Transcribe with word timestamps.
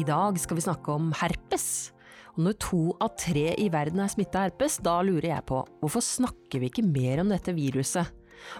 I 0.00 0.04
dag 0.06 0.38
skal 0.40 0.56
vi 0.56 0.62
snakke 0.64 0.94
om 0.94 1.10
herpes. 1.20 1.90
Og 2.32 2.44
når 2.46 2.54
to 2.62 2.80
av 3.04 3.10
tre 3.20 3.50
i 3.60 3.66
verden 3.72 4.00
er 4.00 4.08
smitta 4.08 4.46
herpes, 4.46 4.78
da 4.80 5.00
lurer 5.04 5.32
jeg 5.34 5.44
på 5.50 5.58
hvorfor 5.82 6.04
snakker 6.04 6.62
vi 6.62 6.70
ikke 6.70 6.86
mer 6.86 7.20
om 7.20 7.32
dette 7.32 7.52
viruset? 7.52 8.08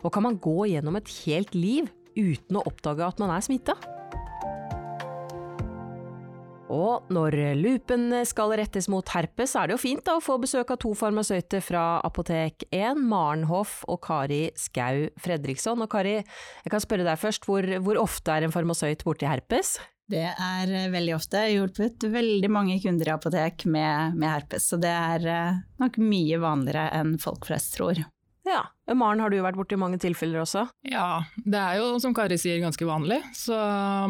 Og 0.05 0.13
kan 0.13 0.27
man 0.27 0.37
gå 0.43 0.67
gjennom 0.68 0.99
et 0.99 1.13
helt 1.23 1.55
liv 1.57 1.89
uten 2.18 2.59
å 2.59 2.64
oppdage 2.68 3.07
at 3.07 3.23
man 3.23 3.32
er 3.32 3.46
smitta? 3.46 3.77
Og 6.71 7.09
når 7.11 7.35
lupen 7.59 8.13
skal 8.29 8.53
rettes 8.61 8.91
mot 8.93 9.09
herpes, 9.14 9.57
er 9.57 9.71
det 9.71 9.79
jo 9.79 9.82
fint 9.82 10.04
da 10.07 10.18
å 10.18 10.22
få 10.22 10.36
besøk 10.43 10.75
av 10.75 10.79
to 10.82 10.93
farmasøyter 10.99 11.64
fra 11.64 11.85
Apotek 12.07 12.67
1, 12.68 13.00
Maren 13.00 13.46
Hoff 13.50 13.81
og 13.91 14.03
Kari 14.04 14.50
Skau 14.61 15.09
Fredriksson. 15.18 15.81
Og 15.82 15.91
Kari, 15.91 16.18
jeg 16.21 16.75
kan 16.75 16.85
spørre 16.85 17.09
deg 17.09 17.22
først, 17.22 17.49
hvor, 17.49 17.67
hvor 17.86 18.03
ofte 18.04 18.36
er 18.36 18.46
en 18.46 18.54
farmasøyt 18.54 19.07
borti 19.09 19.31
herpes? 19.31 19.79
Det 20.11 20.27
er 20.27 20.73
eh, 20.75 20.89
veldig 20.91 21.14
ofte. 21.14 21.43
Hjulpet 21.53 22.07
veldig 22.11 22.51
mange 22.51 22.79
kunder 22.82 23.13
i 23.13 23.14
apotek 23.14 23.67
med, 23.71 24.17
med 24.18 24.32
herpes, 24.32 24.67
så 24.73 24.79
det 24.81 24.91
er 24.91 25.27
eh, 25.31 25.61
nok 25.82 26.01
mye 26.03 26.41
vanligere 26.43 26.89
enn 26.99 27.14
folk 27.23 27.46
flest 27.46 27.77
tror. 27.79 28.01
Ja. 28.49 28.65
Maren, 28.91 29.21
har 29.23 29.31
du 29.31 29.37
vært 29.45 29.54
borti 29.54 29.77
mange 29.79 30.01
tilfeller 30.03 30.41
også? 30.43 30.65
Ja, 30.91 31.23
det 31.45 31.59
er 31.61 31.77
jo 31.79 31.93
som 32.03 32.15
Kari 32.17 32.34
sier 32.41 32.59
ganske 32.59 32.87
vanlig, 32.89 33.20
så 33.39 33.55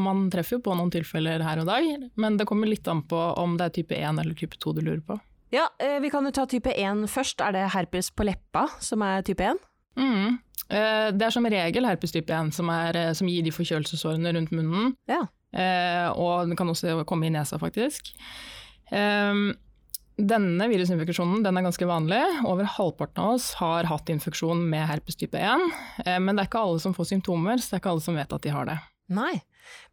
man 0.01 0.31
treffer 0.33 0.57
jo 0.57 0.63
på 0.65 0.77
noen 0.79 0.93
tilfeller 0.95 1.43
her 1.45 1.61
og 1.61 1.69
der. 1.69 2.07
Men 2.17 2.39
det 2.41 2.47
kommer 2.49 2.71
litt 2.71 2.89
an 2.89 3.03
på 3.11 3.19
om 3.37 3.59
det 3.61 3.67
er 3.67 3.75
type 3.83 3.99
1 3.99 4.23
eller 4.23 4.39
type 4.39 4.57
2 4.57 4.73
du 4.79 4.81
lurer 4.87 5.03
på. 5.05 5.19
Ja, 5.53 5.67
eh, 5.83 5.99
vi 6.01 6.09
kan 6.15 6.25
jo 6.25 6.33
ta 6.33 6.47
type 6.49 6.73
1 6.73 7.05
først. 7.13 7.45
Er 7.45 7.59
det 7.59 7.67
herpes 7.75 8.09
på 8.15 8.25
leppa 8.25 8.71
som 8.81 9.05
er 9.05 9.27
type 9.27 9.45
1? 9.45 9.61
Mm. 10.01 10.39
Det 10.71 11.25
er 11.27 11.33
som 11.35 11.49
regel 11.51 11.85
herpes 11.85 12.15
type 12.15 12.31
1 12.31 12.55
som, 12.55 12.69
er, 12.71 12.95
som 13.19 13.27
gir 13.29 13.43
de 13.43 13.51
forkjølelsesårene 13.51 14.33
rundt 14.37 14.53
munnen. 14.55 14.93
Ja. 15.11 15.25
Eh, 15.51 16.07
og 16.15 16.47
den 16.49 16.59
kan 16.59 16.71
også 16.71 17.01
komme 17.09 17.29
i 17.29 17.35
nesa, 17.35 17.59
faktisk. 17.61 18.13
Eh, 18.91 19.51
denne 20.21 20.67
virusinfeksjonen 20.69 21.45
den 21.45 21.57
er 21.57 21.65
ganske 21.65 21.89
vanlig. 21.89 22.21
Over 22.49 22.69
halvparten 22.69 23.23
av 23.23 23.37
oss 23.39 23.53
har 23.61 23.89
hatt 23.89 24.11
infeksjon 24.13 24.63
med 24.71 24.89
herpes 24.91 25.17
type 25.21 25.39
1. 25.39 25.67
Eh, 26.05 26.19
men 26.21 26.37
det 26.37 26.45
er 26.45 26.51
ikke 26.51 26.65
alle 26.67 26.83
som 26.83 26.97
får 26.97 27.13
symptomer, 27.15 27.61
så 27.61 27.71
det 27.71 27.79
er 27.79 27.85
ikke 27.85 27.95
alle 27.95 28.07
som 28.07 28.19
vet 28.21 28.37
at 28.37 28.45
de 28.45 28.55
har 28.55 28.69
det. 28.69 28.77
Nei, 29.11 29.35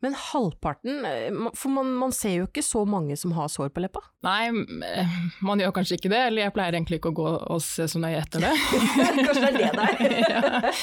men 0.04 0.14
halvparten 0.14 1.06
eh, 1.06 1.38
For 1.58 1.74
man, 1.74 1.90
man, 1.98 2.14
ser 2.14 2.36
jo 2.36 2.48
ikke 2.48 2.64
så 2.66 2.84
mange 2.86 3.18
som 3.18 3.34
har 3.38 3.50
sår 3.50 3.72
på 3.74 3.82
leppa? 3.82 4.04
Nei, 4.26 4.50
eh, 4.86 5.16
man 5.46 5.62
gjør 5.62 5.74
kanskje 5.80 5.98
ikke 5.98 6.12
det, 6.14 6.20
eller 6.30 6.46
jeg 6.46 6.54
pleier 6.56 6.78
egentlig 6.78 7.00
ikke 7.00 7.12
å 7.14 7.18
gå 7.18 7.28
og 7.56 7.64
se 7.64 7.88
så 7.90 8.02
nøye 8.02 8.20
etter 8.22 8.46
det. 8.46 8.52
kanskje 9.26 9.42
det 9.42 9.50
er 9.50 9.58
det 9.58 9.72
der. 9.80 10.22
ja. 10.36 10.74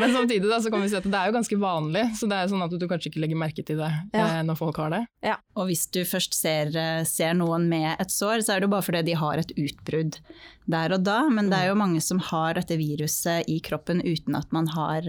Men 0.00 0.14
samtidig 0.16 0.50
da, 0.50 0.58
så 0.62 0.72
kan 0.72 0.82
vi 0.82 0.90
si 0.90 0.98
at 0.98 1.06
det 1.06 1.20
er 1.20 1.30
jo 1.30 1.36
ganske 1.38 1.60
vanlig, 1.62 2.04
så 2.18 2.30
det 2.30 2.40
er 2.40 2.50
sånn 2.50 2.66
at 2.66 2.74
du 2.74 2.88
kanskje 2.90 3.12
ikke 3.12 3.22
legger 3.22 3.40
merke 3.44 3.66
til 3.66 3.80
det 3.82 3.92
ja. 3.92 4.26
eh, 4.26 4.42
når 4.48 4.58
folk 4.58 4.82
har 4.82 4.94
det. 4.96 5.02
Ja. 5.26 5.38
Og 5.56 5.70
hvis 5.70 5.86
du 5.94 6.02
først 6.08 6.34
ser, 6.36 6.74
ser, 7.08 7.34
noen 7.38 7.70
med 7.70 7.94
et 8.02 8.12
sår, 8.12 8.42
så 8.42 8.54
er 8.54 8.60
det 8.60 8.70
jo 8.70 8.74
bare 8.74 8.86
fordi 8.86 9.06
de 9.06 9.16
har 9.18 9.42
et 9.42 9.54
utbrudd 9.54 10.20
der 10.66 10.96
og 10.96 11.06
da, 11.06 11.20
men 11.30 11.52
det 11.52 11.60
er 11.62 11.70
jo 11.70 11.78
mange 11.78 12.02
som 12.02 12.18
har 12.32 12.58
dette 12.58 12.78
viruset 12.80 13.46
i 13.50 13.60
kroppen 13.62 14.02
uten 14.02 14.34
at 14.38 14.50
man 14.54 14.66
har 14.74 15.06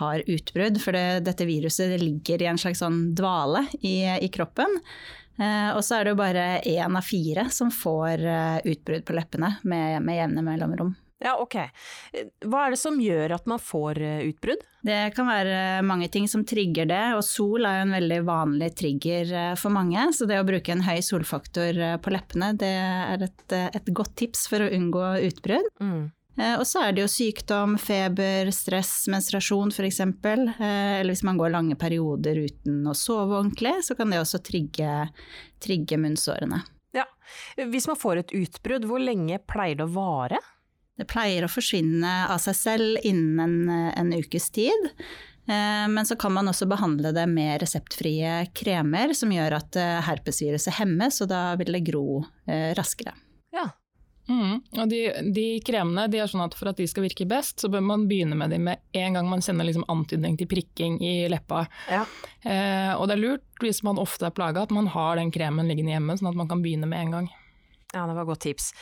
har 0.00 0.22
utbrudd. 0.26 0.80
For 0.82 0.96
det, 0.96 1.24
dette 1.28 1.48
viruset 1.48 1.94
det 1.94 2.02
ligger 2.02 2.42
i 2.42 2.50
en 2.50 2.60
slags 2.60 2.82
sånn 2.84 3.08
dvale 3.18 3.64
i, 3.80 4.02
i 4.20 4.28
kroppen. 4.32 4.78
Eh, 5.38 5.70
og 5.76 5.84
så 5.86 5.98
er 5.98 6.06
det 6.06 6.14
jo 6.14 6.18
bare 6.18 6.46
én 6.66 6.98
av 6.98 7.04
fire 7.06 7.46
som 7.54 7.70
får 7.70 8.24
eh, 8.26 8.72
utbrudd 8.72 9.04
på 9.06 9.14
leppene 9.14 9.54
med, 9.62 10.00
med 10.02 10.18
jevne 10.18 10.42
mellomrom. 10.46 10.96
Ja, 11.18 11.32
ok. 11.42 11.56
Hva 12.46 12.60
er 12.64 12.74
det 12.74 12.78
som 12.78 12.98
gjør 13.02 13.32
at 13.34 13.48
man 13.50 13.58
får 13.58 13.98
uh, 13.98 14.20
utbrudd? 14.22 14.60
Det 14.86 14.98
kan 15.16 15.26
være 15.26 15.80
mange 15.82 16.06
ting 16.14 16.28
som 16.30 16.44
trigger 16.46 16.86
det, 16.86 17.00
og 17.16 17.24
sol 17.26 17.66
er 17.66 17.80
jo 17.80 17.86
en 17.88 17.94
veldig 17.96 18.18
vanlig 18.28 18.68
trigger 18.78 19.32
uh, 19.34 19.56
for 19.58 19.74
mange. 19.74 20.04
Så 20.14 20.28
det 20.30 20.38
å 20.38 20.46
bruke 20.46 20.70
en 20.70 20.84
høy 20.86 21.00
solfaktor 21.02 21.80
på 22.04 22.14
leppene, 22.14 22.52
det 22.62 22.70
er 22.70 23.26
et, 23.26 23.56
et 23.66 23.90
godt 23.90 24.14
tips 24.22 24.46
for 24.52 24.62
å 24.62 24.70
unngå 24.78 25.08
utbrudd. 25.26 25.66
Mm. 25.82 26.06
Eh, 26.38 26.54
og 26.58 26.66
så 26.66 26.84
er 26.86 26.94
det 26.94 27.02
jo 27.02 27.10
sykdom, 27.10 27.74
feber, 27.82 28.50
stress, 28.54 28.92
menstruasjon 29.10 29.72
f.eks. 29.74 30.00
Eh, 30.00 30.42
eller 31.00 31.10
hvis 31.10 31.24
man 31.26 31.40
går 31.40 31.54
lange 31.54 31.78
perioder 31.78 32.44
uten 32.46 32.84
å 32.86 32.94
sove 32.96 33.40
ordentlig, 33.40 33.78
så 33.86 33.96
kan 33.98 34.12
det 34.12 34.20
også 34.22 34.40
trigge, 34.46 35.08
trigge 35.62 35.98
munnsårene. 35.98 36.62
Ja. 36.96 37.08
Hvis 37.58 37.88
man 37.90 37.98
får 37.98 38.22
et 38.22 38.36
utbrudd, 38.38 38.86
hvor 38.88 39.02
lenge 39.02 39.40
pleier 39.50 39.80
det 39.80 39.88
å 39.88 39.96
vare? 39.98 40.38
Det 40.98 41.06
pleier 41.10 41.46
å 41.46 41.50
forsvinne 41.50 42.14
av 42.30 42.40
seg 42.42 42.56
selv 42.58 43.02
innen 43.06 43.42
en, 43.42 43.90
en 43.90 44.14
ukes 44.14 44.48
tid. 44.54 44.88
Eh, 45.50 45.86
men 45.90 46.06
så 46.06 46.14
kan 46.18 46.34
man 46.38 46.50
også 46.50 46.70
behandle 46.70 47.10
det 47.14 47.26
med 47.30 47.58
reseptfrie 47.64 48.44
kremer 48.54 49.14
som 49.14 49.34
gjør 49.34 49.58
at 49.58 49.78
herpesviruset 50.06 50.78
hemmes, 50.78 51.18
og 51.24 51.32
da 51.34 51.48
vil 51.58 51.74
det 51.74 51.86
gro 51.90 52.22
raskere. 52.78 53.18
Mm. 54.28 54.60
Og 54.76 54.90
de, 54.90 55.00
de, 55.32 55.46
kremene 55.64 56.04
de 56.12 56.20
er 56.20 56.28
sånn 56.28 56.44
at 56.44 56.56
for 56.56 56.70
at 56.70 56.78
de 56.80 56.86
skal 56.90 57.06
virke 57.06 57.26
best, 57.28 57.62
så 57.62 57.70
bør 57.72 57.84
man 57.84 58.06
begynne 58.10 58.36
med 58.38 58.52
dem 58.52 58.66
med 58.68 58.82
en 59.00 59.16
gang 59.16 59.28
man 59.30 59.44
kjenner 59.44 59.66
liksom 59.66 59.86
antydning 59.88 60.36
til 60.38 60.50
prikking 60.50 60.98
i 61.04 61.14
leppa. 61.32 61.64
Ja. 61.88 62.04
Eh, 62.44 62.92
og 62.94 63.08
det 63.08 63.16
er 63.16 63.24
lurt, 63.24 63.46
hvis 63.64 63.82
man 63.86 64.00
ofte 64.00 64.28
er 64.28 64.36
plaga, 64.36 64.66
at 64.66 64.74
man 64.74 64.90
har 64.92 65.16
den 65.20 65.32
kremen 65.34 65.70
liggende 65.70 65.96
hjemme, 65.96 66.18
sånn 66.20 66.32
at 66.32 66.40
man 66.40 66.50
kan 66.50 66.64
begynne 66.64 66.90
med 66.90 67.06
en 67.06 67.14
gang. 67.18 67.30
Ja, 67.94 68.04
det 68.04 68.18
var 68.18 68.28
godt 68.28 68.44
tips. 68.44 68.72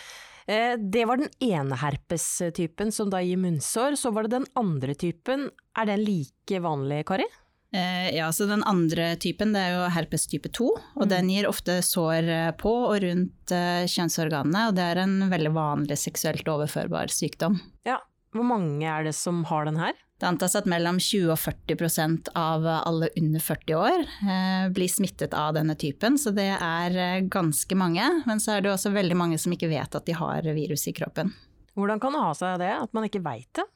Eh, 0.50 0.74
det 0.78 1.06
var 1.06 1.22
den 1.22 1.30
ene 1.42 1.78
herpestypen 1.78 2.92
som 2.94 3.10
da 3.10 3.22
gir 3.22 3.38
munnsår. 3.38 3.98
Så 3.98 4.10
var 4.14 4.26
det 4.26 4.36
den 4.38 4.50
andre 4.58 4.94
typen. 4.98 5.50
Er 5.78 5.90
den 5.90 6.02
like 6.06 6.62
vanlig, 6.62 7.04
Kari? 7.06 7.26
Eh, 7.74 8.16
ja, 8.16 8.32
så 8.32 8.46
Den 8.46 8.64
andre 8.64 9.16
typen 9.16 9.52
det 9.54 9.60
er 9.60 9.74
jo 9.74 9.90
herpes 9.92 10.26
type 10.30 10.50
2, 10.54 10.68
og 10.70 11.04
mm. 11.04 11.10
den 11.10 11.30
gir 11.32 11.48
ofte 11.50 11.80
sår 11.82 12.30
eh, 12.30 12.50
på 12.58 12.72
og 12.86 13.00
rundt 13.02 13.54
uh, 13.54 13.84
kjønnsorganene. 13.90 14.68
og 14.68 14.76
Det 14.78 14.84
er 14.86 15.02
en 15.02 15.16
veldig 15.32 15.52
vanlig 15.56 15.98
seksuelt 16.00 16.46
overførbar 16.48 17.12
sykdom. 17.12 17.58
Ja, 17.88 18.00
Hvor 18.36 18.46
mange 18.46 18.84
er 18.86 19.06
det 19.06 19.14
som 19.16 19.44
har 19.48 19.64
den 19.66 19.80
her? 19.80 19.94
Det 20.16 20.24
antas 20.28 20.54
at 20.56 20.68
mellom 20.68 20.96
20 21.02 21.28
og 21.34 21.38
40% 21.42 22.30
av 22.40 22.64
alle 22.64 23.10
under 23.20 23.42
40 23.42 23.74
år 23.76 24.04
eh, 24.04 24.68
blir 24.72 24.88
smittet 24.88 25.34
av 25.36 25.58
denne 25.58 25.76
typen, 25.76 26.16
så 26.16 26.32
det 26.32 26.48
er 26.54 27.26
ganske 27.28 27.76
mange. 27.76 28.06
Men 28.24 28.40
så 28.40 28.56
er 28.56 28.64
det 28.64 28.72
også 28.72 28.94
veldig 28.94 29.18
mange 29.18 29.40
som 29.40 29.52
ikke 29.52 29.72
vet 29.72 29.98
at 29.98 30.08
de 30.08 30.16
har 30.16 30.48
virus 30.56 30.86
i 30.88 30.94
kroppen. 30.96 31.34
Hvordan 31.76 32.00
kan 32.00 32.16
det 32.16 32.24
ha 32.24 32.32
seg 32.32 32.60
det, 32.62 32.72
at 32.72 32.96
man 32.96 33.04
ikke 33.04 33.24
veit 33.24 33.50
det? 33.58 33.66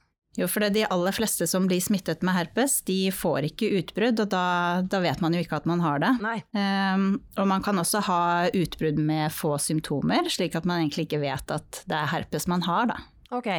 Jo, 0.41 0.47
for 0.49 0.65
de 0.73 0.87
aller 0.89 1.13
fleste 1.13 1.45
som 1.51 1.67
blir 1.69 1.83
smittet 1.85 2.23
med 2.25 2.33
herpes, 2.33 2.79
de 2.89 3.11
får 3.13 3.51
ikke 3.51 3.69
utbrudd, 3.81 4.23
og 4.25 4.31
da, 4.33 4.45
da 4.89 5.03
vet 5.05 5.21
man 5.21 5.37
jo 5.37 5.43
ikke 5.45 5.59
at 5.59 5.69
man 5.69 5.83
har 5.85 6.01
det. 6.01 6.15
Um, 6.57 7.09
og 7.37 7.49
man 7.51 7.65
kan 7.65 7.81
også 7.83 8.01
ha 8.09 8.23
utbrudd 8.57 9.01
med 9.05 9.29
få 9.37 9.59
symptomer, 9.61 10.31
slik 10.33 10.57
at 10.57 10.69
man 10.69 10.81
egentlig 10.81 11.11
ikke 11.11 11.21
vet 11.27 11.53
at 11.53 11.83
det 11.91 11.99
er 11.99 12.13
herpes 12.15 12.49
man 12.49 12.65
har, 12.65 12.89
da. 12.95 12.97
Ok. 13.37 13.51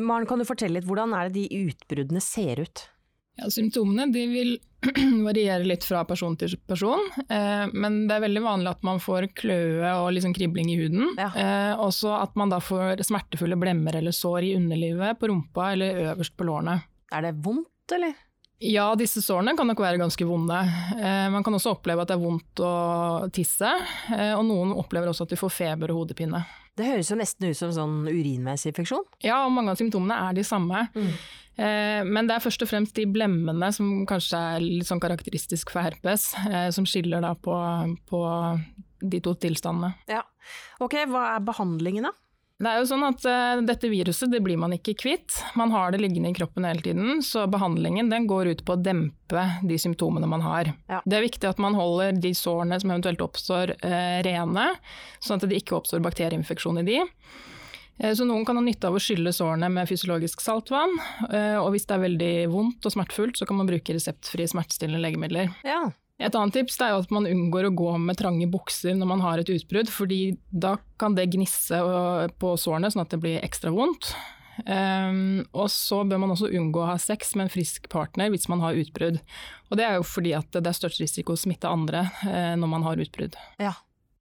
Maren, 0.00 0.28
kan 0.28 0.40
du 0.40 0.48
fortelle 0.48 0.78
litt, 0.78 0.88
hvordan 0.88 1.16
er 1.16 1.32
det 1.32 1.40
de 1.40 1.64
utbruddene 1.70 2.20
ser 2.24 2.60
ut? 2.64 2.84
Ja, 3.40 3.48
symptomene 3.50 4.06
vil 4.14 4.58
variere 5.28 5.64
litt 5.66 5.84
fra 5.86 6.04
person 6.06 6.36
til 6.38 6.54
person, 6.68 7.02
eh, 7.28 7.64
men 7.72 8.04
det 8.08 8.18
er 8.18 8.24
veldig 8.26 8.42
vanlig 8.44 8.70
at 8.70 8.84
man 8.86 9.00
får 9.02 9.30
kløe 9.34 9.94
og 9.96 10.12
liksom 10.14 10.34
kribling 10.36 10.70
i 10.70 10.76
huden. 10.78 11.16
Ja. 11.18 11.30
Eh, 11.34 11.72
også 11.82 12.12
at 12.20 12.36
man 12.38 12.52
da 12.52 12.60
får 12.62 13.02
smertefulle 13.08 13.58
blemmer 13.58 13.96
eller 13.98 14.14
sår 14.14 14.50
i 14.50 14.54
underlivet, 14.58 15.18
på 15.18 15.32
rumpa 15.32 15.72
eller 15.72 16.04
øverst 16.12 16.36
på 16.38 16.46
lårene. 16.46 16.78
Er 17.14 17.26
det 17.26 17.34
vondt, 17.42 17.96
eller? 17.96 18.14
Ja, 18.64 18.86
disse 18.96 19.20
sårene 19.22 19.56
kan 19.58 19.66
nok 19.68 19.80
være 19.82 19.98
ganske 20.00 20.24
vonde. 20.24 20.56
Eh, 20.94 21.26
man 21.32 21.44
kan 21.44 21.56
også 21.56 21.74
oppleve 21.74 22.04
at 22.04 22.12
det 22.12 22.14
er 22.16 22.22
vondt 22.22 22.62
å 22.64 22.74
tisse, 23.34 23.70
eh, 24.14 24.32
og 24.36 24.44
noen 24.46 24.76
opplever 24.78 25.10
også 25.10 25.26
at 25.26 25.34
de 25.34 25.40
får 25.40 25.52
feber 25.52 25.92
og 25.92 26.04
hodepine. 26.04 26.44
Det 26.74 26.88
høres 26.88 27.10
jo 27.12 27.16
nesten 27.18 27.50
ut 27.50 27.58
som 27.58 27.70
sånn 27.74 27.96
urinveisinfeksjon? 28.10 29.04
Ja, 29.22 29.44
og 29.44 29.52
mange 29.54 29.74
av 29.74 29.78
symptomene 29.78 30.16
er 30.26 30.36
de 30.36 30.44
samme. 30.46 30.86
Mm. 30.96 31.12
Eh, 31.54 32.00
men 32.08 32.26
det 32.26 32.34
er 32.34 32.42
først 32.42 32.64
og 32.66 32.70
fremst 32.70 32.96
de 32.98 33.04
blemmene 33.06 33.68
som 33.74 34.02
kanskje 34.10 34.40
er 34.56 34.64
litt 34.64 34.88
sånn 34.88 35.02
karakteristisk 35.02 35.70
for 35.70 35.86
herpes, 35.86 36.32
eh, 36.48 36.68
som 36.74 36.86
skiller 36.88 37.22
da 37.22 37.34
på, 37.38 37.54
på 38.10 38.24
de 39.04 39.22
to 39.22 39.36
tilstandene. 39.38 39.94
Ja. 40.10 40.24
Ok, 40.82 40.98
hva 41.10 41.36
er 41.36 41.46
behandlingen 41.46 42.08
da? 42.08 42.14
Det 42.64 42.70
er 42.72 42.80
jo 42.80 42.86
sånn 42.88 43.04
at 43.04 43.24
uh, 43.28 43.60
Dette 43.66 43.90
viruset 43.92 44.30
det 44.32 44.40
blir 44.44 44.56
man 44.60 44.72
ikke 44.72 44.94
kvitt. 44.96 45.36
Man 45.58 45.72
har 45.74 45.92
det 45.92 46.00
liggende 46.00 46.30
i 46.32 46.36
kroppen 46.36 46.64
hele 46.64 46.80
tiden, 46.84 47.20
så 47.24 47.44
behandlingen 47.50 48.08
den 48.12 48.28
går 48.30 48.54
ut 48.54 48.62
på 48.64 48.76
å 48.76 48.80
dempe 48.80 49.42
de 49.68 49.76
symptomene 49.80 50.28
man 50.30 50.44
har. 50.44 50.72
Ja. 50.88 51.02
Det 51.04 51.18
er 51.18 51.26
viktig 51.26 51.50
at 51.50 51.60
man 51.60 51.76
holder 51.76 52.16
de 52.16 52.32
sårene 52.36 52.78
som 52.80 52.94
eventuelt 52.94 53.24
oppstår, 53.24 53.74
uh, 53.84 54.20
rene, 54.24 54.68
sånn 55.20 55.42
at 55.42 55.48
det 55.50 55.60
ikke 55.60 55.76
oppstår 55.76 56.04
bakterieinfeksjon 56.06 56.80
i 56.80 56.86
de. 56.88 57.02
Eh, 58.00 58.14
så 58.16 58.24
noen 58.26 58.46
kan 58.48 58.56
ha 58.58 58.62
nytte 58.64 58.88
av 58.88 58.96
å 58.96 59.02
skylle 59.02 59.34
sårene 59.34 59.68
med 59.70 59.90
fysiologisk 59.90 60.40
saltvann. 60.42 60.96
Og 61.60 61.68
hvis 61.74 61.84
det 61.86 61.94
er 61.94 62.02
veldig 62.02 62.32
vondt 62.50 62.88
og 62.88 62.94
smertefullt, 62.96 63.38
så 63.38 63.46
kan 63.46 63.60
man 63.60 63.68
bruke 63.70 63.94
reseptfrie 63.94 64.50
smertestillende 64.50 65.04
legemidler. 65.04 65.52
Ja. 65.62 65.84
Et 66.22 66.36
annet 66.38 66.54
tips 66.54 66.76
er 66.78 66.94
at 66.94 67.10
man 67.10 67.26
unngår 67.26 67.68
å 67.68 67.74
gå 67.74 67.96
med 67.98 68.18
trange 68.20 68.46
bukser 68.50 68.94
når 68.94 69.10
man 69.10 69.22
har 69.24 69.40
et 69.40 69.50
utbrudd, 69.50 69.90
fordi 69.90 70.36
da 70.50 70.76
kan 71.00 71.16
det 71.16 71.26
gnisse 71.32 71.80
på 72.38 72.54
sårene 72.60 72.92
sånn 72.92 73.02
at 73.02 73.14
det 73.16 73.22
blir 73.24 73.42
ekstra 73.42 73.74
vondt. 73.74 74.12
Um, 74.62 75.42
og 75.50 75.66
så 75.74 76.04
bør 76.06 76.20
man 76.22 76.30
også 76.30 76.52
unngå 76.54 76.84
å 76.84 76.92
ha 76.92 76.98
sex 77.02 77.34
med 77.34 77.48
en 77.48 77.50
frisk 77.50 77.88
partner 77.90 78.30
hvis 78.30 78.46
man 78.50 78.62
har 78.62 78.78
utbrudd. 78.78 79.18
Og 79.70 79.80
det 79.80 79.88
er 79.88 79.98
jo 79.98 80.06
fordi 80.06 80.36
at 80.38 80.54
det 80.54 80.70
er 80.70 80.78
størst 80.78 81.02
risiko 81.02 81.34
å 81.34 81.40
smitte 81.40 81.70
andre 81.70 82.06
uh, 82.22 82.54
når 82.60 82.70
man 82.76 82.86
har 82.86 83.02
utbrudd. 83.02 83.34
Ja. 83.62 83.74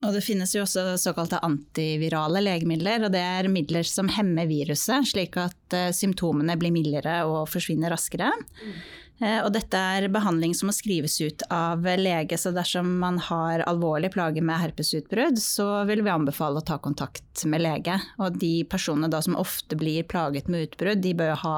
Og 0.03 0.11
det 0.17 0.25
finnes 0.25 0.51
jo 0.51 0.65
også 0.65 0.97
såkalte 0.99 1.39
antivirale 1.45 2.41
legemidler, 2.43 3.05
og 3.05 3.13
det 3.13 3.21
er 3.23 3.47
midler 3.47 3.87
som 3.87 4.09
hemmer 4.11 4.49
viruset, 4.49 5.07
slik 5.13 5.37
at 5.39 5.77
uh, 5.77 5.93
symptomene 5.95 6.57
blir 6.59 6.73
mildere 6.75 7.21
og 7.29 7.45
forsvinner 7.53 7.93
raskere. 7.93 8.33
Mm. 8.59 8.81
Eh, 9.21 9.39
og 9.43 9.51
dette 9.53 9.77
er 9.77 10.07
behandling 10.11 10.55
som 10.57 10.69
må 10.69 10.75
skrives 10.75 11.19
ut 11.21 11.45
av 11.53 11.85
lege, 11.99 12.37
så 12.39 12.53
dersom 12.55 12.89
man 13.01 13.19
har 13.21 13.63
alvorlig 13.69 14.11
plage 14.15 14.41
med 14.41 14.59
herpesutbrudd, 14.61 15.39
så 15.41 15.83
vil 15.89 16.03
vi 16.05 16.13
anbefale 16.13 16.59
å 16.61 16.65
ta 16.65 16.79
kontakt 16.81 17.45
med 17.49 17.63
lege. 17.63 17.99
Og 18.19 18.39
de 18.41 18.63
personene 18.69 19.21
som 19.23 19.37
ofte 19.39 19.77
blir 19.79 20.07
plaget 20.09 20.49
med 20.51 20.69
utbrudd, 20.69 21.03
de 21.03 21.13
bør 21.17 21.37
ha 21.45 21.57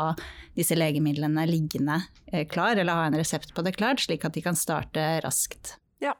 disse 0.56 0.76
legemidlene 0.78 1.48
liggende 1.50 2.02
eh, 2.32 2.46
klar, 2.48 2.76
eller 2.76 3.00
ha 3.00 3.08
en 3.10 3.20
resept 3.20 3.56
på 3.56 3.66
det 3.66 3.78
klart, 3.80 4.04
slik 4.04 4.28
at 4.28 4.36
de 4.36 4.44
kan 4.46 4.60
starte 4.60 5.08
raskt. 5.26 5.78
Ja, 6.04 6.16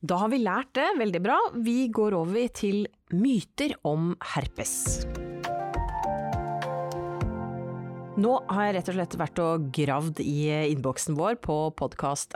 da 0.00 0.20
har 0.24 0.34
vi 0.34 0.42
lært 0.42 0.74
det, 0.78 0.90
veldig 0.98 1.22
bra. 1.24 1.38
Vi 1.54 1.80
går 1.94 2.18
over 2.18 2.52
til 2.54 2.86
myter 3.14 3.78
om 3.88 4.12
herpes. 4.34 5.27
Nå 8.18 8.32
har 8.50 8.64
jeg 8.66 8.74
rett 8.74 8.88
og 8.90 8.96
slett 8.96 9.12
vært 9.20 9.40
og 9.42 9.66
gravd 9.76 10.20
i 10.24 10.48
innboksen 10.72 11.14
vår 11.14 11.36
på 11.38 11.54
podkast 11.78 12.32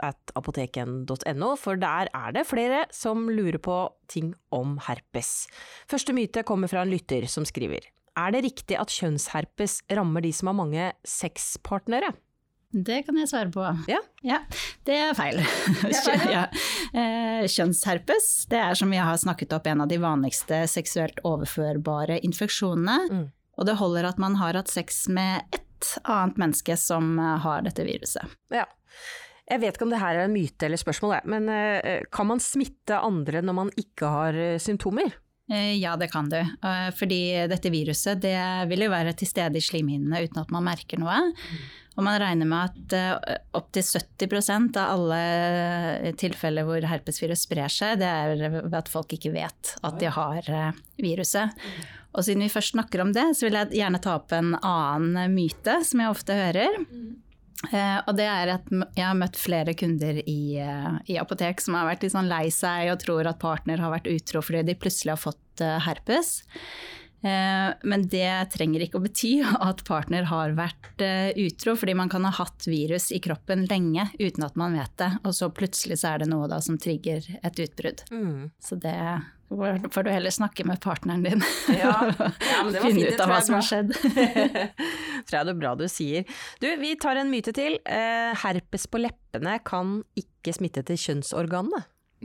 for 1.59 1.81
der 1.81 2.07
er 2.15 2.35
det 2.37 2.45
flere 2.47 2.85
som 2.95 3.25
lurer 3.27 3.59
på 3.59 3.75
ting 4.07 4.29
om 4.55 4.77
herpes. 4.85 5.49
Første 5.91 6.15
myte 6.15 6.45
kommer 6.47 6.71
fra 6.71 6.85
en 6.85 6.93
lytter 6.93 7.27
som 7.27 7.43
skriver 7.43 7.83
Er 8.15 8.31
det 8.31 8.45
riktig 8.45 8.79
at 8.79 8.95
kjønnsherpes 8.95 9.81
rammer 9.91 10.23
de 10.23 10.31
som 10.31 10.53
har 10.53 10.57
mange 10.61 10.87
sexpartnere? 11.03 12.13
Det 12.71 13.03
kan 13.03 13.19
jeg 13.19 13.27
svare 13.29 13.51
på. 13.51 13.67
Ja, 13.91 13.99
ja 14.23 14.39
det 14.87 14.95
er 15.09 15.13
feil. 15.19 15.43
Det 15.83 15.91
er 15.91 16.07
feil 16.07 16.27
ja. 16.31 16.47
Eh, 16.93 17.43
kjønnsherpes 17.49 18.45
det 18.53 18.59
er 18.61 18.77
som 18.77 18.91
vi 18.93 18.99
har 19.01 19.17
snakket 19.19 19.51
opp 19.57 19.67
en 19.67 19.83
av 19.83 19.91
de 19.91 19.97
vanligste 19.99 20.63
seksuelt 20.69 21.19
overførbare 21.27 22.21
infeksjonene. 22.23 22.99
Mm. 23.09 23.31
Og 23.57 23.67
det 23.69 23.77
holder 23.77 24.07
at 24.09 24.21
man 24.21 24.37
har 24.39 24.57
hatt 24.57 24.71
sex 24.71 25.05
med 25.13 25.43
ett 25.53 25.62
annet 26.03 26.39
menneske 26.41 26.77
som 26.79 27.17
eh, 27.19 27.35
har 27.43 27.65
dette 27.65 27.85
viruset. 27.87 28.37
Ja. 28.53 28.65
Jeg 29.49 29.59
vet 29.59 29.75
ikke 29.75 29.85
om 29.87 29.91
det 29.91 29.99
her 29.99 30.15
er 30.15 30.27
en 30.27 30.35
myte 30.35 30.67
eller 30.67 30.79
spørsmål, 30.79 31.17
men 31.29 31.49
eh, 31.51 32.05
kan 32.13 32.29
man 32.29 32.41
smitte 32.43 32.99
andre 32.99 33.43
når 33.43 33.59
man 33.59 33.71
ikke 33.79 34.09
har 34.09 34.39
eh, 34.39 34.57
symptomer? 34.61 35.19
Ja, 35.53 35.97
det 35.99 36.07
kan 36.13 36.29
du. 36.31 36.37
Fordi 36.95 37.17
dette 37.51 37.67
viruset 37.69 38.21
det 38.23 38.39
vil 38.69 38.85
jo 38.85 38.93
være 38.93 39.11
til 39.19 39.27
stede 39.27 39.59
i 39.59 39.61
slimhinnene 39.61 40.21
uten 40.23 40.39
at 40.39 40.53
man 40.55 40.63
merker 40.63 41.01
noe. 41.01 41.17
Og 41.99 42.05
man 42.07 42.15
regner 42.23 42.47
med 42.47 42.71
at 42.71 43.35
opptil 43.59 43.83
70% 43.83 44.79
av 44.79 44.93
alle 44.95 46.13
tilfeller 46.17 46.63
hvor 46.65 46.87
herpesvirus 46.87 47.43
sprer 47.43 47.67
seg, 47.69 47.99
det 48.01 48.07
er 48.07 48.55
ved 48.55 48.79
at 48.79 48.89
folk 48.89 49.13
ikke 49.19 49.33
vet 49.35 49.75
at 49.83 49.99
de 49.99 50.15
har 50.15 50.47
viruset. 51.03 51.67
Og 52.13 52.25
siden 52.25 52.45
vi 52.45 52.53
først 52.53 52.75
snakker 52.75 53.01
om 53.01 53.11
det, 53.15 53.25
så 53.37 53.47
vil 53.47 53.57
jeg 53.57 53.73
gjerne 53.79 54.01
ta 54.03 54.17
opp 54.19 54.33
en 54.35 54.53
annen 54.59 55.33
myte 55.33 55.79
som 55.87 56.03
jeg 56.03 56.13
ofte 56.13 56.37
hører. 56.37 56.79
Uh, 57.71 57.99
og 58.09 58.17
det 58.19 58.25
er 58.27 58.49
at 58.57 58.65
jeg 58.73 59.05
har 59.05 59.15
møtt 59.15 59.37
flere 59.39 59.73
kunder 59.79 60.17
i, 60.19 60.59
uh, 60.59 60.97
i, 61.07 61.15
apotek 61.21 61.61
som 61.63 61.77
har 61.77 61.87
vært 61.87 62.03
litt 62.03 62.11
sånn 62.11 62.27
lei 62.27 62.49
seg 62.51 62.89
og 62.91 62.99
tror 62.99 63.29
at 63.29 63.39
partner 63.39 63.79
har 63.79 63.93
vært 63.93 64.09
utro 64.11 64.41
fordi 64.43 64.65
de 64.67 64.75
plutselig 64.75 65.13
har 65.15 65.21
fått 65.21 65.63
uh, 65.63 65.79
herpes. 65.85 66.41
Men 67.23 68.03
det 68.11 68.51
trenger 68.51 68.83
ikke 68.83 68.99
å 68.99 69.03
bety 69.05 69.31
at 69.69 69.83
partner 69.87 70.27
har 70.27 70.55
vært 70.57 71.03
utro, 71.39 71.77
fordi 71.79 71.95
man 71.95 72.11
kan 72.11 72.27
ha 72.27 72.33
hatt 72.35 72.67
virus 72.67 73.09
i 73.15 73.21
kroppen 73.23 73.63
lenge 73.69 74.09
uten 74.19 74.43
at 74.43 74.57
man 74.59 74.75
vet 74.75 74.91
det, 74.99 75.09
og 75.23 75.35
så 75.37 75.47
plutselig 75.55 76.01
så 76.01 76.13
er 76.13 76.23
det 76.23 76.31
noe 76.33 76.49
da 76.51 76.59
som 76.63 76.79
trigger 76.81 77.23
et 77.39 77.63
utbrudd. 77.63 78.03
Mm. 78.11 78.51
Så 78.59 78.75
det 78.81 78.97
får 79.91 80.03
du 80.03 80.09
heller 80.11 80.29
snakke 80.29 80.65
med 80.65 80.81
partneren 80.81 81.23
din. 81.23 81.43
Ja, 81.67 82.13
ja 82.17 82.63
men 82.63 82.73
det 82.73 82.81
var 82.81 82.89
Finne 82.89 83.13
ut 83.13 83.21
av 83.21 83.31
hva 83.31 83.39
som 83.41 83.57
har 83.57 83.67
skjedd. 83.67 83.93
tror 85.27 85.37
jeg 85.37 85.47
det 85.47 85.53
er 85.53 85.59
bra 85.59 85.73
du 85.77 85.85
sier. 85.91 86.37
Du, 86.61 86.67
vi 86.81 86.93
tar 86.99 87.19
en 87.21 87.31
myte 87.31 87.53
til. 87.55 87.79
Eh, 87.85 88.31
herpes 88.43 88.87
på 88.89 89.01
leppene 89.01 89.57
kan 89.65 89.99
ikke 90.19 90.55
smitte 90.55 90.85
til 90.87 90.99
kjønnsorganene. 90.99 91.83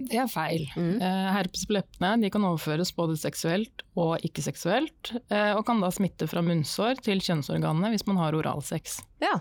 Det 0.08 0.18
er 0.22 0.30
feil. 0.30 0.66
Mm. 0.78 0.96
Eh, 1.02 1.28
herpes 1.34 1.66
på 1.68 1.76
leppene 1.76 2.30
kan 2.32 2.46
overføres 2.46 2.92
både 2.96 3.18
seksuelt 3.20 3.84
og 3.98 4.24
ikke-seksuelt, 4.26 5.12
eh, 5.32 5.52
og 5.56 5.64
kan 5.68 5.82
da 5.82 5.90
smitte 5.94 6.28
fra 6.30 6.42
munnsår 6.44 7.02
til 7.04 7.22
kjønnsorganene 7.24 7.92
hvis 7.94 8.06
man 8.08 8.20
har 8.22 8.36
oralsex. 8.38 9.00
Ja. 9.24 9.40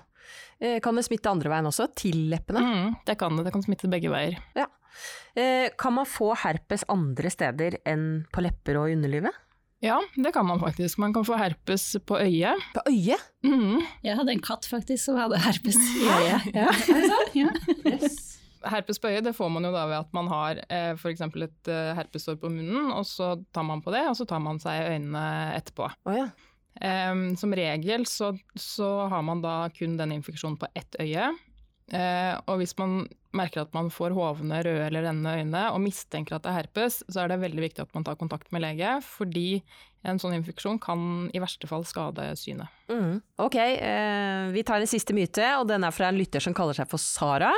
Eh, 0.59 0.79
kan 0.83 0.97
det 0.97 1.05
smitte 1.07 1.31
andre 1.31 1.51
veien 1.53 1.69
også, 1.69 1.89
til 1.97 2.27
leppene? 2.31 2.63
Mm, 2.63 2.95
det 3.07 3.17
kan 3.19 3.37
det. 3.37 3.47
Det 3.47 3.55
kan 3.55 3.65
smitte 3.65 3.91
begge 3.91 4.11
veier. 4.13 4.39
Ja. 4.57 4.67
Eh, 5.37 5.69
kan 5.77 5.93
man 5.93 6.09
få 6.09 6.33
herpes 6.41 6.87
andre 6.89 7.29
steder 7.33 7.77
enn 7.87 8.25
på 8.33 8.41
lepper 8.45 8.81
og 8.81 8.95
underlivet? 8.95 9.35
Ja, 9.85 9.99
det 10.15 10.31
kan 10.33 10.45
man 10.45 10.59
faktisk. 10.59 10.97
Man 10.97 11.13
kan 11.13 11.25
få 11.25 11.37
herpes 11.37 11.95
på 12.05 12.17
øyet. 12.17 12.63
På 12.73 12.81
øyet? 12.89 13.21
Mm. 13.45 13.83
Jeg 14.03 14.17
hadde 14.17 14.33
en 14.33 14.41
katt 14.41 14.65
faktisk 14.65 15.03
som 15.05 15.19
hadde 15.21 15.37
herpes 15.37 15.77
i 15.77 16.07
øyet. 16.07 16.49
Ja. 16.55 16.65
ja. 16.65 16.71
det 16.73 17.11
sant? 17.11 17.37
Ja. 17.37 17.51
Yes. 17.85 18.36
Herpes 18.65 18.99
på 19.01 19.11
øyet 19.11 19.25
det 19.27 19.35
får 19.37 19.49
man 19.53 19.67
jo 19.67 19.71
da 19.75 19.85
ved 19.89 19.99
at 19.99 20.13
man 20.15 20.29
har 20.31 20.61
eh, 20.65 20.93
f.eks. 20.95 21.21
et 21.21 21.71
eh, 21.71 21.93
herpessår 21.97 22.39
på 22.41 22.51
munnen, 22.53 22.91
og 22.95 23.05
så 23.09 23.35
tar 23.55 23.67
man 23.67 23.83
på 23.85 23.93
det, 23.95 24.05
og 24.09 24.17
så 24.19 24.27
tar 24.29 24.41
man 24.43 24.61
seg 24.63 24.91
øynene 24.93 25.25
etterpå. 25.57 25.89
Oh, 26.07 26.15
ja. 26.15 26.29
Um, 26.77 27.31
som 27.33 27.55
regel 27.57 28.03
så, 28.05 28.35
så, 28.53 29.07
har 29.09 29.23
man 29.25 29.41
da 29.41 29.63
kun 29.73 29.95
den 29.97 30.13
infeksjonen 30.13 30.59
på 30.61 30.69
ett 30.77 30.97
øye. 31.01 31.31
Uh, 31.87 32.35
og 32.51 32.59
hvis 32.59 32.75
man 32.77 33.07
merker 33.37 33.63
at 33.63 33.73
man 33.73 33.89
får 33.93 34.13
hovne, 34.13 34.59
røde 34.65 34.85
eller 34.89 35.07
rennende 35.07 35.37
øyne 35.39 35.63
og 35.71 35.81
mistenker 35.81 36.37
at 36.37 36.45
det 36.45 36.51
er 36.51 36.59
herpes, 36.61 36.99
så 37.07 37.23
er 37.23 37.31
det 37.31 37.41
veldig 37.41 37.63
viktig 37.63 37.85
at 37.85 37.95
man 37.97 38.05
tar 38.05 38.19
kontakt 38.19 38.51
med 38.53 38.65
lege, 38.65 38.97
fordi 39.05 39.61
en 40.05 40.19
sånn 40.21 40.35
infeksjon 40.37 40.79
kan 40.81 41.27
i 41.33 41.41
verste 41.41 41.69
fall 41.69 41.85
skade 41.87 42.29
synet. 42.39 42.69
Mm. 42.91 43.19
Ok, 43.43 43.57
eh, 43.57 44.47
vi 44.53 44.63
tar 44.67 44.83
en 44.83 44.89
siste 44.89 45.15
myte, 45.17 45.45
og 45.57 45.67
den 45.71 45.87
er 45.87 45.95
fra 45.95 46.11
en 46.11 46.19
lytter 46.19 46.43
som 46.43 46.55
kaller 46.57 46.77
seg 46.77 46.89
for 46.91 47.01
Sara. 47.01 47.53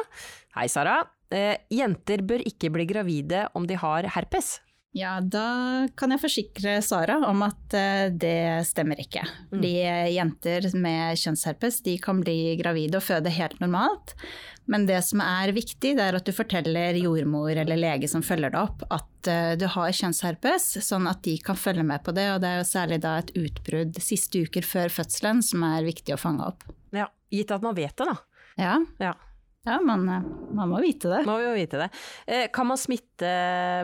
Hei, 0.57 0.68
Sara. 0.71 1.01
Eh, 1.30 1.57
jenter 1.69 2.24
bør 2.25 2.41
ikke 2.47 2.71
bli 2.74 2.88
gravide 2.89 3.45
om 3.57 3.68
de 3.69 3.77
har 3.77 4.07
herpes. 4.15 4.57
Ja, 4.97 5.19
da 5.21 5.88
kan 6.00 6.09
jeg 6.15 6.21
forsikre 6.24 6.80
Sara 6.81 7.19
om 7.27 7.44
at 7.45 7.75
eh, 7.77 8.08
det 8.10 8.65
stemmer 8.65 8.98
ikke. 9.01 9.22
Mm. 9.51 9.60
De 9.62 9.74
jenter 10.15 10.65
med 10.81 11.19
kjønnsherpes 11.22 11.84
de 11.86 11.93
kan 12.01 12.24
bli 12.24 12.55
gravide 12.62 12.98
og 12.98 13.05
føde 13.05 13.34
helt 13.36 13.60
normalt. 13.62 14.15
Men 14.69 14.88
det 14.89 15.00
som 15.05 15.22
er 15.22 15.53
viktig, 15.53 15.96
det 15.98 16.03
er 16.03 16.17
at 16.17 16.25
du 16.25 16.34
forteller 16.34 16.98
jordmor 16.98 17.53
eller 17.53 17.77
lege 17.77 18.10
som 18.10 18.25
følger 18.25 18.53
deg 18.53 18.60
opp, 18.62 18.84
at 18.93 19.29
eh, 19.29 19.53
du 19.62 19.67
har 19.69 19.93
kjønnsherpes, 19.93 20.72
sånn 20.86 21.10
at 21.10 21.22
de 21.25 21.38
kan 21.41 21.58
følge 21.58 21.86
med 21.86 22.01
på 22.05 22.13
det. 22.17 22.25
Og 22.34 22.41
det 22.41 22.50
er 22.50 22.62
jo 22.63 22.67
særlig 22.69 23.01
da 23.05 23.19
et 23.22 23.34
utbrudd 23.38 24.01
siste 24.01 24.41
uker 24.46 24.65
før 24.65 24.93
fødselen 24.93 25.46
som 25.46 25.65
er 25.69 25.86
viktig 25.86 26.17
å 26.17 26.22
fange 26.22 26.50
opp. 26.50 26.65
Ja, 26.98 27.12
Gitt 27.29 27.51
at 27.53 27.62
man 27.62 27.77
vet 27.77 27.93
det, 27.93 28.10
da. 28.10 28.15
Ja. 28.58 28.77
ja. 28.98 29.13
Ja, 29.66 29.82
man, 29.82 30.10
eh, 30.10 30.22
man, 30.51 30.70
må 30.70 30.80
vite 30.80 31.10
det. 31.12 31.24
Må 31.28 31.36
jo 31.44 31.51
vite 31.54 31.82
det. 31.82 31.88
Eh, 32.28 32.46
kan 32.54 32.70
man 32.70 32.80
smitte 32.80 33.32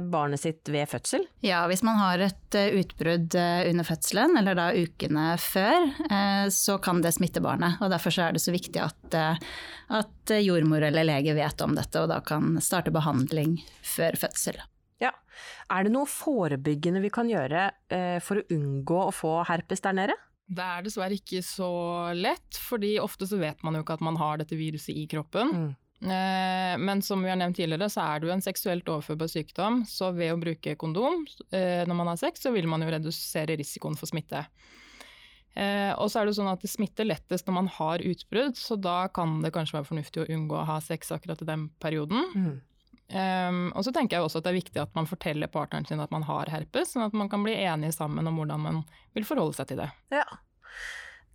barnet 0.07 0.39
sitt 0.39 0.69
ved 0.71 0.87
fødsel? 0.87 1.25
Ja, 1.43 1.65
hvis 1.67 1.83
man 1.83 1.99
har 1.99 2.21
et 2.23 2.55
eh, 2.55 2.77
utbrudd 2.79 3.35
under 3.35 3.87
fødselen, 3.87 4.37
eller 4.39 4.55
da 4.55 4.69
ukene 4.71 5.33
før, 5.41 5.89
så 6.53 6.77
kan 6.83 7.01
det 7.03 7.11
smitte 7.17 7.43
barnet. 7.43 7.81
Og 7.83 7.91
derfor 7.91 8.15
er 8.23 8.35
det 8.35 8.43
så 8.43 8.53
viktig 8.55 8.79
at, 8.81 9.17
at 9.99 10.35
jordmor 10.39 10.85
eller 10.87 11.07
lege 11.07 11.35
vet 11.35 11.65
om 11.65 11.75
dette, 11.75 12.01
og 12.01 12.09
da 12.13 12.21
kan 12.23 12.55
starte 12.63 12.93
behandling 12.95 13.57
før 13.83 14.17
fødsel. 14.19 14.61
Ja. 15.03 15.11
Er 15.69 15.85
det 15.85 15.91
noe 15.91 16.07
forebyggende 16.07 17.03
vi 17.03 17.11
kan 17.13 17.27
gjøre 17.29 17.67
for 18.23 18.39
å 18.39 18.47
unngå 18.55 19.01
å 19.09 19.13
få 19.13 19.41
herpes 19.49 19.83
der 19.83 19.97
nede? 19.97 20.15
Det 20.45 20.61
er 20.61 20.85
dessverre 20.85 21.17
ikke 21.17 21.41
så 21.45 21.71
lett, 22.13 22.59
fordi 22.61 22.95
ofte 23.01 23.25
så 23.29 23.39
vet 23.41 23.63
man 23.65 23.77
jo 23.77 23.81
ikke 23.85 23.97
at 23.97 24.05
man 24.05 24.19
har 24.21 24.37
dette 24.41 24.57
viruset 24.59 24.93
i 24.93 25.07
kroppen. 25.09 25.51
Mm. 25.55 25.73
Eh, 26.05 26.77
men 26.77 27.01
som 27.01 27.23
vi 27.23 27.31
har 27.31 27.39
nevnt 27.39 27.57
tidligere, 27.57 27.89
så 27.89 28.03
er 28.03 28.21
det 28.21 28.29
jo 28.29 28.33
en 28.35 28.45
seksuelt 28.45 28.89
overførbar 28.91 29.31
sykdom. 29.31 29.81
Så 29.89 30.11
ved 30.13 30.35
å 30.35 30.39
bruke 30.41 30.75
kondom 30.77 31.23
eh, 31.49 31.81
når 31.87 31.97
man 31.97 32.11
har 32.13 32.21
sex, 32.21 32.45
så 32.45 32.53
vil 32.53 32.69
man 32.69 32.85
jo 32.85 32.91
redusere 32.93 33.57
risikoen 33.57 33.97
for 33.97 34.11
smitte. 34.11 34.45
Eh, 35.55 35.91
og 35.95 36.11
så 36.11 36.21
er 36.21 36.27
det 36.27 36.35
sånn 36.37 36.51
at 36.51 36.61
det 36.61 36.69
smitter 36.69 37.07
lettest 37.07 37.47
når 37.47 37.57
man 37.61 37.71
har 37.77 38.03
utbrudd, 38.03 38.57
så 38.59 38.75
da 38.77 39.05
kan 39.15 39.39
det 39.41 39.53
kanskje 39.55 39.79
være 39.79 39.89
fornuftig 39.89 40.25
å 40.25 40.29
unngå 40.35 40.57
å 40.59 40.67
ha 40.67 40.81
sex 40.83 41.13
akkurat 41.15 41.41
i 41.41 41.47
den 41.47 41.69
perioden. 41.81 42.25
Mm. 42.35 42.55
Um, 43.05 43.67
og 43.77 43.85
så 43.85 43.91
tenker 43.93 44.17
jeg 44.17 44.25
også 44.25 44.39
at 44.41 44.47
det 44.47 44.51
er 44.51 44.57
viktig 44.57 44.81
at 44.81 44.95
man 44.97 45.05
forteller 45.05 45.49
partneren 45.51 45.85
sin 45.85 46.01
at 46.01 46.13
man 46.13 46.25
har 46.25 46.49
herpes, 46.49 46.95
sånn 46.95 47.05
at 47.05 47.13
man 47.17 47.29
kan 47.29 47.43
bli 47.45 47.53
enige 47.53 47.93
sammen 47.93 48.25
om 48.25 48.39
hvordan 48.41 48.63
man 48.63 48.79
vil 49.13 49.27
forholde 49.27 49.57
seg 49.59 49.69
til 49.69 49.83
det. 49.83 49.91
Ja. 50.15 50.25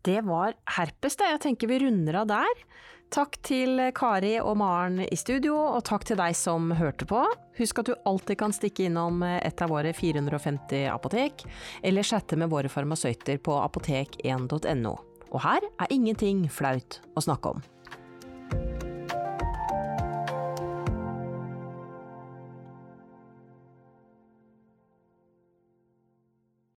Det 0.06 0.22
var 0.26 0.56
herpes, 0.78 1.18
det. 1.20 1.28
Jeg 1.34 1.42
tenker 1.44 1.70
vi 1.70 1.82
runder 1.84 2.22
av 2.22 2.30
der. 2.30 2.64
Takk 3.10 3.40
til 3.42 3.80
Kari 3.94 4.36
og 4.38 4.54
Maren 4.60 5.00
i 5.02 5.16
studio, 5.18 5.56
og 5.58 5.82
takk 5.88 6.06
til 6.06 6.18
deg 6.20 6.36
som 6.38 6.70
hørte 6.78 7.08
på. 7.10 7.24
Husk 7.58 7.82
at 7.82 7.90
du 7.90 7.96
alltid 8.06 8.38
kan 8.38 8.54
stikke 8.54 8.86
innom 8.86 9.24
et 9.26 9.62
av 9.62 9.72
våre 9.72 9.90
450 9.96 10.86
apotek, 10.92 11.42
eller 11.82 12.06
chatte 12.06 12.38
med 12.38 12.52
våre 12.54 12.70
farmasøyter 12.70 13.42
på 13.42 13.58
apotek1.no. 13.66 14.94
Og 15.30 15.42
her 15.42 15.66
er 15.82 15.92
ingenting 15.94 16.46
flaut 16.50 17.00
å 17.18 17.26
snakke 17.26 17.56
om. 17.56 17.66